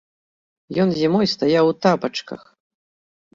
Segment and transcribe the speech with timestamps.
[0.83, 2.41] Ён зімой стаяў у тапачках!